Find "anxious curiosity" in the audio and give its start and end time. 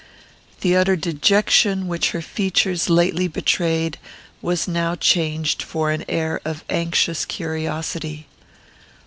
6.71-8.25